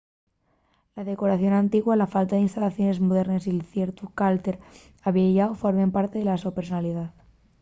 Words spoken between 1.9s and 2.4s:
la falta